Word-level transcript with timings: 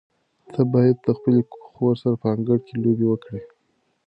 ته 0.53 0.61
باید 0.73 0.97
د 1.01 1.07
خپلې 1.17 1.41
خور 1.73 1.95
سره 2.01 2.15
په 2.21 2.27
انګړ 2.35 2.57
کې 2.67 2.75
لوبې 2.83 3.05
وکړې. 3.09 3.41